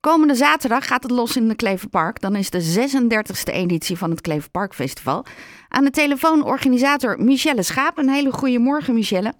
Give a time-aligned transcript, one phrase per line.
[0.00, 2.20] Komende zaterdag gaat het los in de Kleverpark.
[2.20, 5.24] Dan is de 36e editie van het Kleverpark Festival.
[5.68, 7.98] Aan de telefoon organisator Michelle Schaap.
[7.98, 9.32] Een hele goede morgen, Michelle.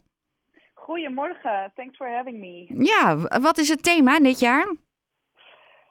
[0.74, 2.84] Goedemorgen, thanks for having me.
[2.84, 4.66] Ja, wat is het thema dit jaar?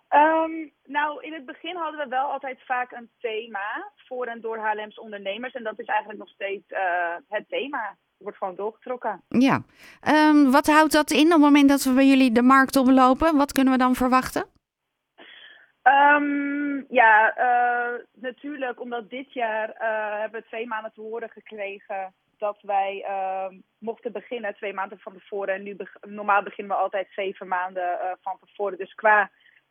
[0.09, 4.57] Um, nou, in het begin hadden we wel altijd vaak een thema voor en door
[4.57, 5.53] Haarlems ondernemers.
[5.53, 6.79] En dat is eigenlijk nog steeds uh,
[7.27, 7.87] het thema.
[7.89, 9.23] Het wordt gewoon doorgetrokken.
[9.27, 9.61] Ja.
[10.07, 13.37] Um, wat houdt dat in op het moment dat we bij jullie de markt oplopen?
[13.37, 14.45] Wat kunnen we dan verwachten?
[15.87, 22.13] Um, ja, uh, natuurlijk, omdat dit jaar uh, hebben we twee maanden te horen gekregen
[22.37, 25.53] dat wij uh, mochten beginnen twee maanden van tevoren.
[25.53, 28.77] En nu normaal beginnen we altijd zeven maanden van tevoren.
[28.77, 29.29] Dus qua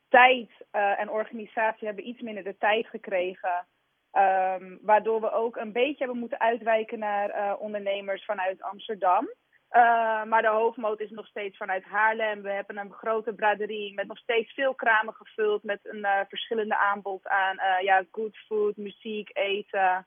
[0.09, 3.67] tijd en organisatie hebben iets minder de tijd gekregen.
[4.13, 9.29] Um, waardoor we ook een beetje hebben moeten uitwijken naar ondernemers vanuit Amsterdam.
[9.77, 12.43] Uh, maar de hoofdmoot is nog steeds vanuit Haarlem.
[12.43, 15.63] We hebben een grote braderie met nog steeds veel kramen gevuld.
[15.63, 20.07] Met een verschillende aanbod aan ja, good food, muziek, eten.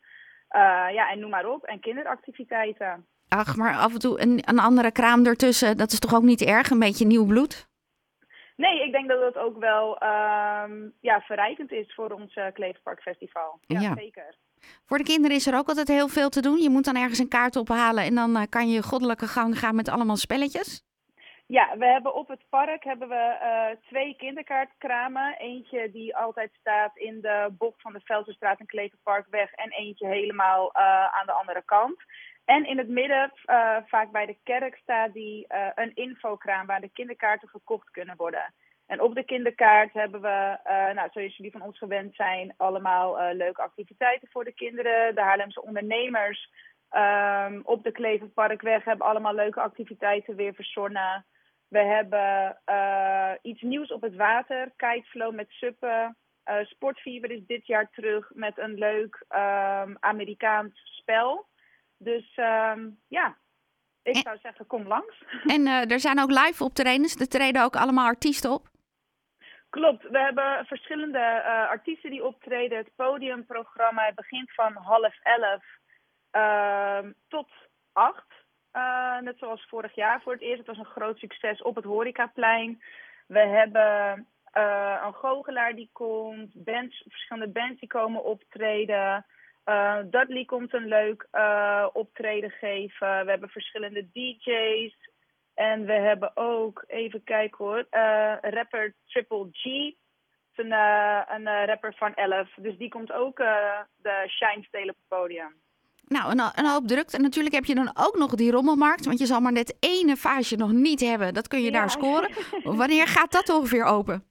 [0.92, 1.64] ja, en noem maar op.
[1.64, 3.06] En kinderactiviteiten.
[3.28, 6.42] Ach, maar af en toe een, een andere kraam ertussen, dat is toch ook niet
[6.42, 6.70] erg?
[6.70, 7.69] Een beetje nieuw bloed?
[8.66, 13.60] Nee, ik denk dat het ook wel um, ja, verrijkend is voor ons uh, Kleefparkfestival.
[13.62, 14.36] Ja, ja, zeker.
[14.86, 16.62] Voor de kinderen is er ook altijd heel veel te doen.
[16.62, 19.76] Je moet dan ergens een kaart ophalen en dan uh, kan je goddelijke gang gaan
[19.76, 20.84] met allemaal spelletjes.
[21.52, 25.38] Ja, we hebben op het park hebben we uh, twee kinderkaartkramen.
[25.38, 29.54] Eentje die altijd staat in de bocht van de Velsenstraat en Kleverparkweg.
[29.54, 30.76] En eentje helemaal
[31.12, 31.98] aan de andere kant.
[32.46, 36.90] En in het midden, uh, vaak bij de kerk, staat die een infokraam waar de
[36.90, 38.54] kinderkaarten gekocht kunnen worden.
[38.86, 40.58] En op de kinderkaart hebben we,
[40.94, 45.16] nou, zoals jullie van ons gewend zijn, allemaal leuke activiteiten voor de kinderen.
[45.16, 46.50] De Haarlemse ondernemers
[46.92, 51.26] um, op de Kleverparkweg hebben allemaal leuke activiteiten weer verzonnen.
[51.70, 52.58] We hebben
[53.42, 56.18] iets nieuws op het water, kiteflow met suppen.
[56.64, 61.48] Sportfever is dit jaar terug met een leuk um, Amerikaans spel.
[61.98, 63.38] Dus um, ja,
[64.04, 65.24] ik en, zou zeggen, kom langs.
[65.56, 67.16] En uh, er zijn ook live optredens.
[67.16, 68.68] Er treden ook allemaal artiesten op.
[69.70, 72.78] Klopt, we hebben verschillende uh, artiesten die optreden.
[72.78, 75.64] Het podiumprogramma begint van half elf
[76.32, 77.50] uh, tot
[77.94, 78.29] acht.
[78.74, 80.58] Uh, net zoals vorig jaar voor het eerst.
[80.58, 82.82] Het was een groot succes op het Horecaplein.
[83.28, 84.28] We hebben
[85.04, 89.26] een goochelaar die komt, bands, verschillende bands die komen optreden.
[89.66, 91.28] Uh, Dudley komt een leuk
[91.94, 93.26] optreden geven.
[93.26, 95.10] We hebben verschillende DJ's.
[95.54, 97.86] En we hebben ook, even kijken hoor,
[98.42, 99.66] rapper Triple G.
[100.56, 102.54] Een, een rapper van Elf.
[102.56, 105.62] Dus die komt ook de shine stelen op het podium.
[106.10, 107.10] Nou, een, een hoop druk.
[107.12, 109.06] En natuurlijk heb je dan ook nog die rommelmarkt.
[109.06, 111.34] Want je zal maar net ene vaasje nog niet hebben.
[111.34, 111.80] Dat kun je ja.
[111.80, 112.30] daar scoren.
[112.82, 114.24] Wanneer gaat dat ongeveer open?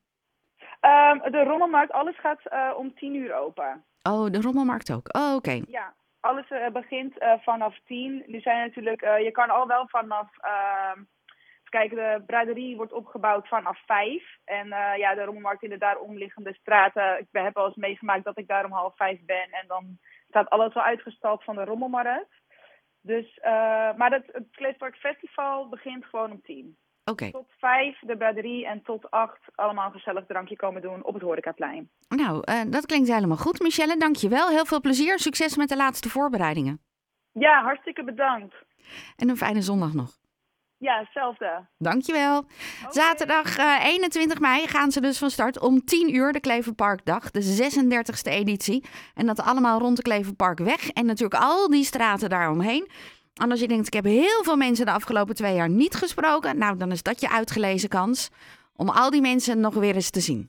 [0.81, 3.85] Um, de rommelmarkt, alles gaat uh, om tien uur open.
[4.03, 5.17] Oh, de rommelmarkt ook.
[5.17, 5.35] Oh, oké.
[5.35, 5.63] Okay.
[5.69, 8.23] Ja, alles uh, begint uh, vanaf tien.
[8.27, 11.03] Nu zijn natuurlijk, je kan al wel vanaf, ehm,
[11.65, 14.37] kijk, de braderie wordt opgebouwd vanaf vijf.
[14.45, 17.19] En ja, de rommelmarkt in de daar omliggende straten.
[17.19, 19.49] Ik heb wel eens meegemaakt dat ik daar om half vijf ben.
[19.51, 22.33] En dan staat alles wel uitgestald van de rommelmarkt.
[23.01, 23.39] Dus,
[23.97, 26.77] maar het, het Kleedpark Festival begint gewoon om tien.
[27.05, 27.31] Okay.
[27.31, 31.23] Tot vijf de braderie en tot acht allemaal een gezellig drankje komen doen op het
[31.23, 31.91] Horecaplein.
[32.09, 33.97] Nou, uh, dat klinkt helemaal goed, Michelle.
[33.97, 34.49] Dankjewel.
[34.49, 35.19] Heel veel plezier.
[35.19, 36.81] Succes met de laatste voorbereidingen.
[37.33, 38.55] Ja, hartstikke bedankt.
[39.17, 40.11] En een fijne zondag nog.
[40.79, 41.67] Ja, hetzelfde.
[41.79, 42.39] Dankjewel.
[42.39, 42.93] Okay.
[42.93, 47.71] Zaterdag uh, 21 mei gaan ze dus van start om 10 uur de Kleverparkdag, de
[47.73, 48.85] 36e editie.
[49.15, 52.89] En dat allemaal rond de Kleverparkweg en natuurlijk al die straten daaromheen.
[53.35, 56.59] En als je denkt, ik heb heel veel mensen de afgelopen twee jaar niet gesproken,
[56.59, 58.31] nou dan is dat je uitgelezen kans
[58.77, 60.47] om al die mensen nog weer eens te zien.